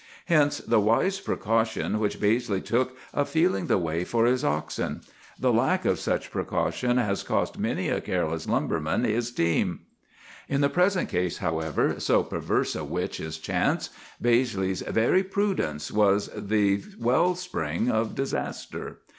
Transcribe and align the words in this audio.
Hence 0.25 0.57
the 0.57 0.79
wise 0.79 1.19
precaution 1.19 1.99
which 1.99 2.19
Baizley 2.19 2.59
took 2.59 2.97
of 3.13 3.29
feeling 3.29 3.67
the 3.67 3.77
way 3.77 4.03
for 4.03 4.25
his 4.25 4.43
oxen. 4.43 5.01
The 5.39 5.53
lack 5.53 5.85
of 5.85 5.99
such 5.99 6.31
precaution 6.31 6.97
has 6.97 7.21
cost 7.21 7.59
many 7.59 7.87
a 7.89 8.01
careless 8.01 8.47
lumberman 8.47 9.03
his 9.03 9.29
team. 9.31 9.81
"In 10.49 10.61
the 10.61 10.69
present 10.69 11.07
case, 11.07 11.37
however,—so 11.37 12.23
perverse 12.23 12.75
a 12.75 12.83
witch 12.83 13.19
is 13.19 13.37
chance,—Baizley's 13.37 14.81
very 14.81 15.21
prudence 15.23 15.91
was 15.91 16.31
the 16.35 16.81
well 16.99 17.35
spring 17.35 17.91
of 17.91 18.15
disaster. 18.15 19.01